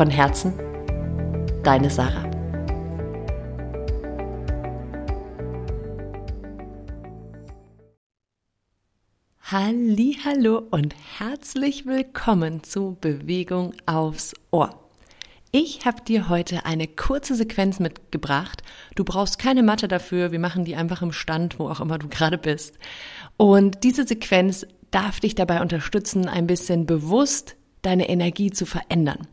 [0.00, 0.54] Von Herzen,
[1.62, 2.24] deine Sarah.
[9.42, 14.70] Hallo und herzlich willkommen zu Bewegung aufs Ohr.
[15.52, 18.62] Ich habe dir heute eine kurze Sequenz mitgebracht.
[18.94, 22.08] Du brauchst keine Matte dafür, wir machen die einfach im Stand, wo auch immer du
[22.08, 22.78] gerade bist.
[23.36, 29.28] Und diese Sequenz darf dich dabei unterstützen, ein bisschen bewusst deine Energie zu verändern.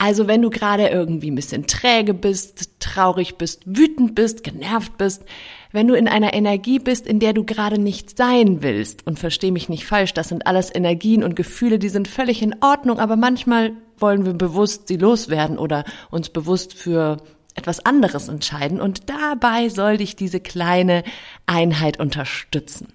[0.00, 5.24] Also wenn du gerade irgendwie ein bisschen träge bist, traurig bist, wütend bist, genervt bist,
[5.72, 9.50] wenn du in einer Energie bist, in der du gerade nicht sein willst, und versteh
[9.50, 13.16] mich nicht falsch, das sind alles Energien und Gefühle, die sind völlig in Ordnung, aber
[13.16, 17.16] manchmal wollen wir bewusst sie loswerden oder uns bewusst für
[17.56, 21.02] etwas anderes entscheiden und dabei soll dich diese kleine
[21.46, 22.92] Einheit unterstützen.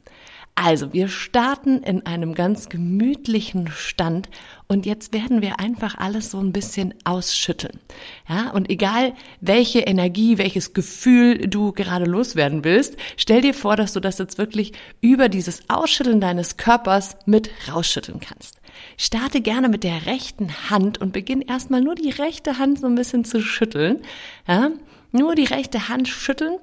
[0.55, 4.29] Also, wir starten in einem ganz gemütlichen Stand
[4.67, 7.79] und jetzt werden wir einfach alles so ein bisschen ausschütteln.
[8.29, 13.93] Ja, und egal welche Energie, welches Gefühl du gerade loswerden willst, stell dir vor, dass
[13.93, 18.61] du das jetzt wirklich über dieses Ausschütteln deines Körpers mit rausschütteln kannst.
[18.95, 22.95] Starte gerne mit der rechten Hand und beginn erstmal nur die rechte Hand so ein
[22.95, 24.01] bisschen zu schütteln.
[24.47, 24.69] Ja,
[25.11, 26.59] nur die rechte Hand schütteln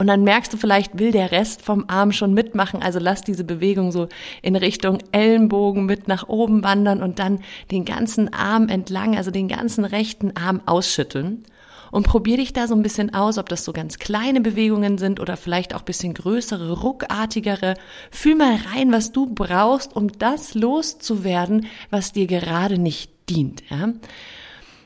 [0.00, 2.82] und dann merkst du vielleicht, will der Rest vom Arm schon mitmachen.
[2.82, 4.08] Also lass diese Bewegung so
[4.42, 7.40] in Richtung Ellenbogen mit nach oben wandern und dann
[7.72, 11.42] den ganzen Arm entlang, also den ganzen rechten Arm ausschütteln.
[11.90, 15.18] Und probier dich da so ein bisschen aus, ob das so ganz kleine Bewegungen sind
[15.18, 17.74] oder vielleicht auch bisschen größere, ruckartigere.
[18.12, 23.64] Fühl mal rein, was du brauchst, um das loszuwerden, was dir gerade nicht dient.
[23.68, 23.94] Ja?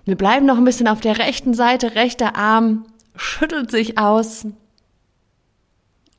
[0.07, 1.97] Wir bleiben noch ein bisschen auf der rechten Seite.
[1.97, 4.47] Rechter Arm schüttelt sich aus.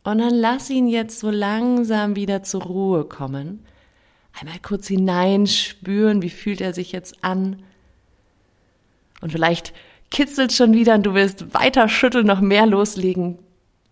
[0.04, 3.66] Und dann lass ihn jetzt so langsam wieder zur Ruhe kommen.
[4.40, 7.64] Einmal kurz hineinspüren, wie fühlt er sich jetzt an.
[9.22, 9.74] Und vielleicht
[10.10, 13.40] kitzelt schon wieder und du willst weiter schütteln, noch mehr loslegen,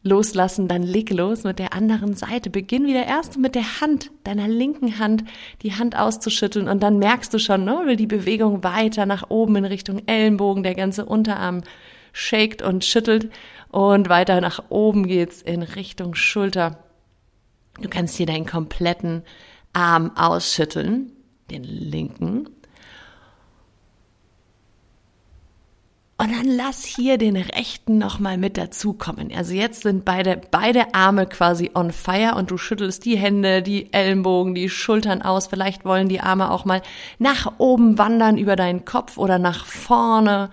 [0.04, 2.50] loslassen, dann leg los mit der anderen Seite.
[2.50, 5.24] Beginn wieder erst mit der Hand, deiner linken Hand,
[5.62, 9.56] die Hand auszuschütteln und dann merkst du schon, ne, will die Bewegung weiter nach oben
[9.58, 11.62] in Richtung Ellenbogen, der ganze Unterarm
[12.12, 13.32] shakt und schüttelt
[13.70, 16.84] und weiter nach oben geht's in Richtung Schulter.
[17.80, 19.24] Du kannst hier deinen kompletten
[19.74, 21.12] Arm ausschütteln,
[21.50, 22.50] den linken.
[26.22, 29.32] Und dann lass hier den rechten nochmal mit dazukommen.
[29.36, 33.92] Also jetzt sind beide, beide Arme quasi on fire und du schüttelst die Hände, die
[33.92, 35.48] Ellenbogen, die Schultern aus.
[35.48, 36.84] Vielleicht wollen die Arme auch mal
[37.18, 40.52] nach oben wandern über deinen Kopf oder nach vorne.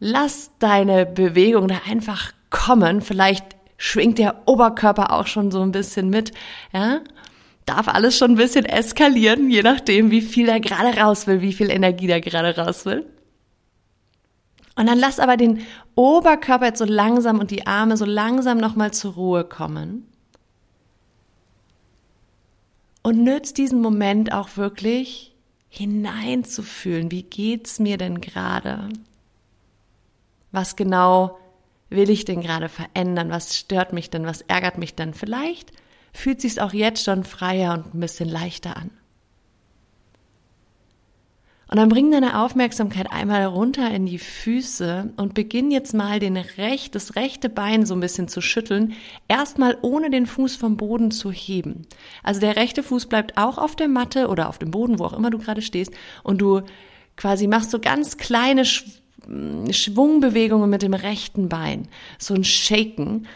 [0.00, 3.00] Lass deine Bewegung da einfach kommen.
[3.00, 3.44] Vielleicht
[3.76, 6.32] schwingt der Oberkörper auch schon so ein bisschen mit,
[6.72, 7.00] ja.
[7.66, 11.52] Darf alles schon ein bisschen eskalieren, je nachdem, wie viel er gerade raus will, wie
[11.52, 13.04] viel Energie der gerade raus will.
[14.74, 18.92] Und dann lass aber den Oberkörper jetzt so langsam und die Arme so langsam nochmal
[18.92, 20.06] zur Ruhe kommen.
[23.02, 25.34] Und nützt diesen Moment auch wirklich
[25.68, 27.10] hineinzufühlen.
[27.10, 28.88] Wie geht's mir denn gerade?
[30.50, 31.38] Was genau
[31.90, 33.30] will ich denn gerade verändern?
[33.30, 34.26] Was stört mich denn?
[34.26, 35.14] Was ärgert mich denn?
[35.14, 35.72] Vielleicht
[36.12, 38.90] fühlt sich's auch jetzt schon freier und ein bisschen leichter an.
[41.70, 46.38] Und dann bring deine Aufmerksamkeit einmal runter in die Füße und beginn jetzt mal den
[46.38, 48.94] recht, das rechte Bein so ein bisschen zu schütteln.
[49.28, 51.82] Erstmal ohne den Fuß vom Boden zu heben.
[52.22, 55.12] Also der rechte Fuß bleibt auch auf der Matte oder auf dem Boden, wo auch
[55.12, 55.92] immer du gerade stehst.
[56.22, 56.62] Und du
[57.16, 58.64] quasi machst so ganz kleine
[59.26, 61.88] Schwungbewegungen mit dem rechten Bein,
[62.18, 63.26] so ein Shaken.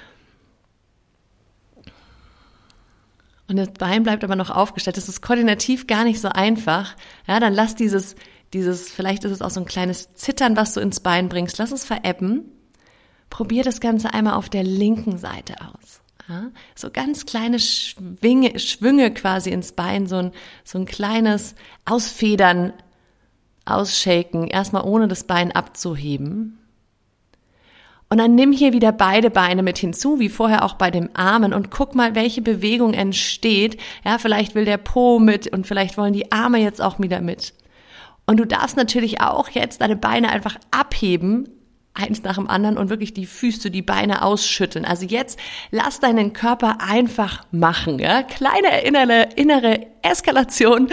[3.49, 4.97] Und das Bein bleibt aber noch aufgestellt.
[4.97, 6.97] Das ist koordinativ gar nicht so einfach.
[7.27, 8.17] Ja, dann lass dieses,
[8.55, 11.59] dieses, vielleicht ist es auch so ein kleines Zittern, was du ins Bein bringst.
[11.59, 12.45] Lass es verebben.
[13.29, 16.01] Probier das Ganze einmal auf der linken Seite aus.
[16.29, 20.33] Ja, so ganz kleine Schwinge, Schwünge quasi ins Bein, so ein,
[20.65, 21.55] so ein kleines
[21.85, 22.73] Ausfedern
[23.65, 26.59] ausshaken, erstmal ohne das Bein abzuheben.
[28.13, 31.55] Und dann nimm hier wieder beide Beine mit hinzu, wie vorher auch bei dem Armen
[31.55, 33.81] und guck mal, welche Bewegung entsteht.
[34.05, 37.55] Ja, vielleicht will der Po mit und vielleicht wollen die Arme jetzt auch wieder mit.
[38.27, 41.49] Und du darfst natürlich auch jetzt deine Beine einfach abheben,
[41.95, 44.85] eins nach dem anderen und wirklich die Füße, die Beine ausschütteln.
[44.85, 45.39] Also jetzt
[45.71, 47.99] lass deinen Körper einfach machen.
[47.99, 48.23] Ja?
[48.23, 50.89] Kleine innere, innere Eskalation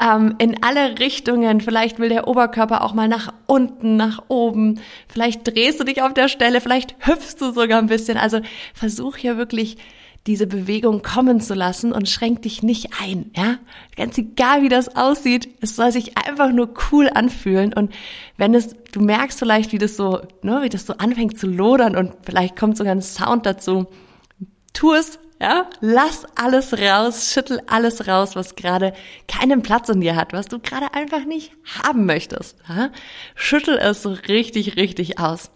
[0.00, 1.60] ähm, in alle Richtungen.
[1.60, 4.80] Vielleicht will der Oberkörper auch mal nach unten, nach oben.
[5.08, 8.16] Vielleicht drehst du dich auf der Stelle, vielleicht hüpfst du sogar ein bisschen.
[8.16, 8.40] Also
[8.74, 9.76] versuch hier wirklich
[10.26, 13.58] diese Bewegung kommen zu lassen und schränk dich nicht ein, ja?
[13.96, 17.92] Ganz egal, wie das aussieht, es soll sich einfach nur cool anfühlen und
[18.38, 21.94] wenn es, du merkst vielleicht, wie das so, ne, wie das so anfängt zu lodern
[21.94, 23.86] und vielleicht kommt sogar ein Sound dazu,
[24.72, 25.68] tu es, ja?
[25.80, 28.94] Lass alles raus, schüttel alles raus, was gerade
[29.28, 32.88] keinen Platz in dir hat, was du gerade einfach nicht haben möchtest, ja?
[33.34, 35.50] Schüttel es so richtig, richtig aus.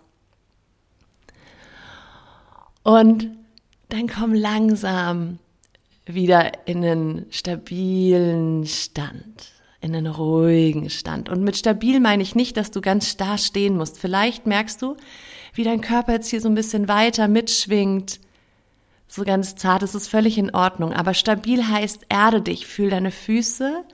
[2.82, 3.37] Und
[3.88, 5.38] dann komm langsam
[6.06, 11.28] wieder in einen stabilen Stand, in einen ruhigen Stand.
[11.28, 13.98] Und mit stabil meine ich nicht, dass du ganz starr stehen musst.
[13.98, 14.96] Vielleicht merkst du,
[15.54, 18.20] wie dein Körper jetzt hier so ein bisschen weiter mitschwingt,
[19.10, 20.92] so ganz zart, das ist völlig in Ordnung.
[20.92, 23.84] Aber stabil heißt, erde dich, fühl deine Füße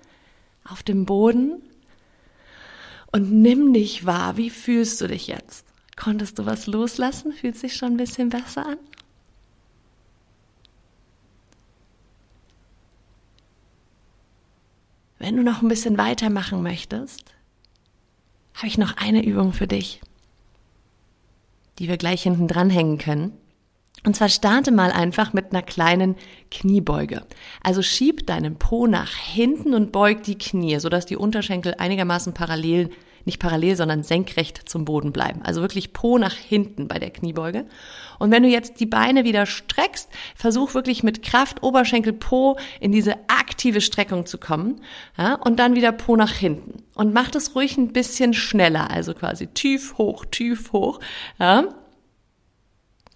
[0.69, 1.63] auf dem Boden
[3.13, 4.37] und nimm dich wahr.
[4.37, 5.67] Wie fühlst du dich jetzt?
[5.97, 7.33] Konntest du was loslassen?
[7.33, 8.79] Fühlt sich schon ein bisschen besser an?
[15.25, 17.33] Wenn du noch ein bisschen weitermachen möchtest,
[18.53, 20.03] habe ich noch eine Übung für dich,
[21.79, 23.33] die wir gleich hinten dranhängen können.
[24.05, 26.17] Und zwar starte mal einfach mit einer kleinen
[26.51, 27.25] Kniebeuge.
[27.63, 32.91] Also schieb deinen Po nach hinten und beug die Knie, sodass die Unterschenkel einigermaßen parallel
[33.27, 35.43] nicht parallel, sondern senkrecht zum Boden bleiben.
[35.43, 37.67] Also wirklich Po nach hinten bei der Kniebeuge.
[38.19, 42.93] Und wenn du jetzt die Beine wieder streckst, versuch wirklich mit Kraft Oberschenkel Po in
[42.93, 44.81] diese aktive Streckung zu kommen.
[45.17, 46.83] Ja, und dann wieder Po nach hinten.
[46.95, 48.91] Und mach das ruhig ein bisschen schneller.
[48.91, 51.01] Also quasi tief, hoch, tief, hoch.
[51.39, 51.65] Ja.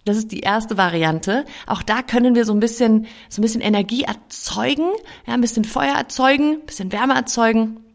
[0.05, 1.45] Das ist die erste Variante.
[1.67, 4.89] Auch da können wir so ein bisschen, so ein bisschen Energie erzeugen,
[5.27, 7.85] ja, ein bisschen Feuer erzeugen, ein bisschen Wärme erzeugen.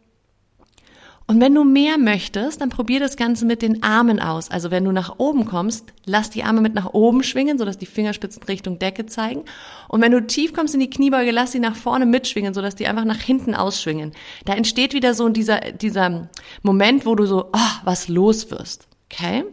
[1.26, 4.50] Und wenn du mehr möchtest, dann probier das Ganze mit den Armen aus.
[4.50, 7.86] Also wenn du nach oben kommst, lass die Arme mit nach oben schwingen, sodass die
[7.86, 9.44] Fingerspitzen Richtung Decke zeigen.
[9.88, 12.86] Und wenn du tief kommst in die Kniebeuge, lass sie nach vorne mitschwingen, sodass die
[12.86, 14.12] einfach nach hinten ausschwingen.
[14.44, 16.28] Da entsteht wieder so dieser, dieser
[16.62, 18.86] Moment, wo du so, oh, was los wirst.
[19.10, 19.44] Okay?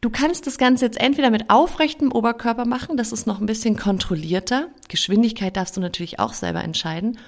[0.00, 3.76] Du kannst das Ganze jetzt entweder mit aufrechtem Oberkörper machen, das ist noch ein bisschen
[3.76, 4.68] kontrollierter.
[4.88, 7.18] Geschwindigkeit darfst du natürlich auch selber entscheiden.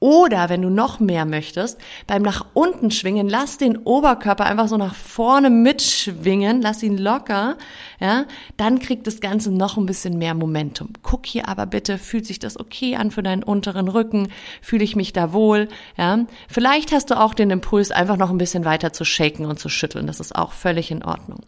[0.00, 4.76] Oder wenn du noch mehr möchtest, beim nach unten schwingen, lass den Oberkörper einfach so
[4.76, 7.56] nach vorne mitschwingen, lass ihn locker,
[7.98, 8.24] ja,
[8.56, 10.90] dann kriegt das Ganze noch ein bisschen mehr Momentum.
[11.02, 14.28] Guck hier aber bitte, fühlt sich das okay an für deinen unteren Rücken?
[14.62, 15.68] Fühle ich mich da wohl?
[15.96, 19.58] Ja, vielleicht hast du auch den Impuls, einfach noch ein bisschen weiter zu shaken und
[19.58, 20.06] zu schütteln.
[20.06, 21.40] Das ist auch völlig in Ordnung.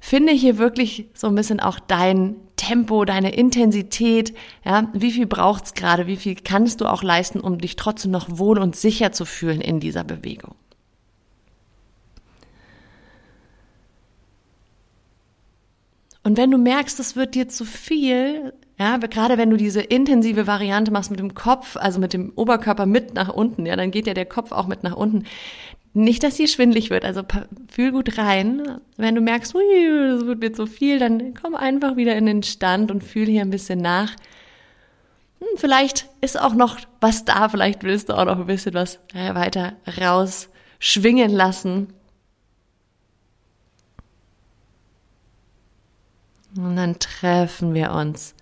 [0.00, 4.34] Finde hier wirklich so ein bisschen auch dein Tempo, deine Intensität,
[4.64, 8.38] ja, wie viel braucht's gerade, wie viel kannst du auch leisten, um dich trotzdem noch
[8.38, 10.54] wohl und sicher zu fühlen in dieser Bewegung.
[16.26, 20.48] Und wenn du merkst, es wird dir zu viel, ja, gerade wenn du diese intensive
[20.48, 24.08] Variante machst mit dem Kopf, also mit dem Oberkörper mit nach unten, ja, dann geht
[24.08, 25.24] ja der Kopf auch mit nach unten.
[25.98, 27.22] Nicht, dass dir schwindlig wird, also
[27.70, 28.82] fühl gut rein.
[28.98, 29.62] Wenn du merkst, ui,
[30.10, 33.40] das wird mir zu viel, dann komm einfach wieder in den Stand und fühl hier
[33.40, 34.10] ein bisschen nach.
[35.40, 39.00] Hm, vielleicht ist auch noch was da, vielleicht willst du auch noch ein bisschen was
[39.14, 41.94] äh, weiter rausschwingen lassen.
[46.58, 48.34] Und dann treffen wir uns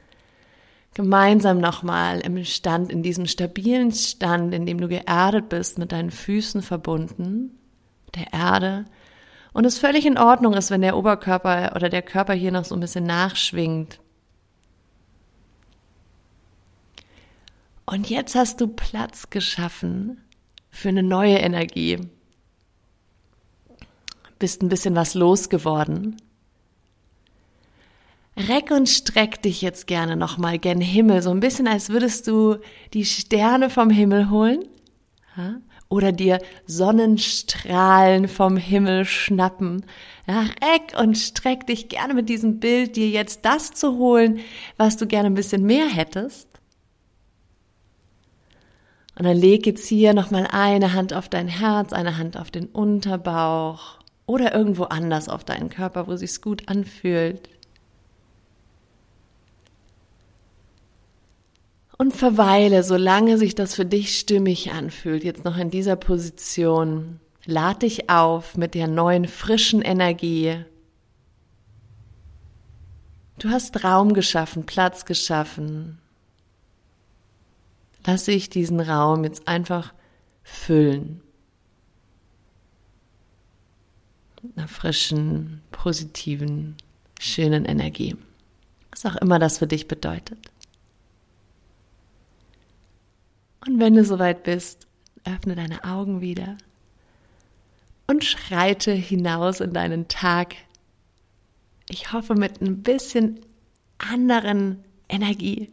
[0.94, 6.10] gemeinsam nochmal im Stand, in diesem stabilen Stand, in dem du geerdet bist, mit deinen
[6.10, 7.58] Füßen verbunden,
[8.14, 8.84] der Erde.
[9.52, 12.74] Und es völlig in Ordnung ist, wenn der Oberkörper oder der Körper hier noch so
[12.74, 14.00] ein bisschen nachschwingt.
[17.86, 20.22] Und jetzt hast du Platz geschaffen
[20.70, 22.00] für eine neue Energie.
[24.38, 26.16] Bist ein bisschen was losgeworden.
[28.36, 32.56] Reck und streck dich jetzt gerne nochmal gen Himmel, so ein bisschen als würdest du
[32.92, 34.64] die Sterne vom Himmel holen
[35.88, 39.84] oder dir Sonnenstrahlen vom Himmel schnappen.
[40.26, 44.40] Ja, reck und streck dich gerne mit diesem Bild, dir jetzt das zu holen,
[44.76, 46.48] was du gerne ein bisschen mehr hättest.
[49.16, 52.66] Und dann leg jetzt hier nochmal eine Hand auf dein Herz, eine Hand auf den
[52.66, 57.48] Unterbauch oder irgendwo anders auf deinen Körper, wo sich's gut anfühlt.
[61.96, 67.20] Und verweile, solange sich das für dich stimmig anfühlt, jetzt noch in dieser Position.
[67.46, 70.64] lad dich auf mit der neuen frischen Energie.
[73.38, 75.98] Du hast Raum geschaffen, Platz geschaffen.
[78.06, 79.92] Lass ich diesen Raum jetzt einfach
[80.42, 81.20] füllen.
[84.42, 86.76] Mit einer frischen, positiven,
[87.20, 88.16] schönen Energie.
[88.90, 90.38] Was auch immer das für dich bedeutet.
[93.66, 94.86] Und wenn du soweit bist,
[95.24, 96.56] öffne deine Augen wieder
[98.06, 100.54] und schreite hinaus in deinen Tag.
[101.88, 103.40] Ich hoffe mit ein bisschen
[103.98, 105.70] anderen Energie.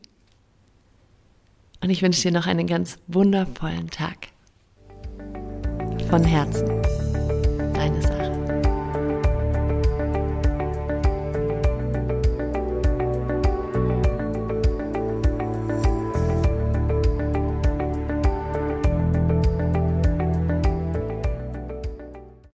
[1.81, 4.27] Und ich wünsche dir noch einen ganz wundervollen Tag.
[6.09, 6.67] Von Herzen.
[7.73, 8.20] Deine Sarah.